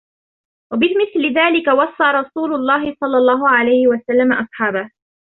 وَبِمِثْلِ 0.73 1.33
ذَلِكَ 1.35 1.67
وَصَّى 1.67 2.11
رَسُولُ 2.11 2.55
اللَّهِ 2.55 2.95
صَلَّى 2.99 3.17
اللَّهُ 3.17 3.49
عَلَيْهِ 3.49 3.87
وَسَلَّمَ 3.87 4.33
أَصْحَابَهُ 4.33 4.91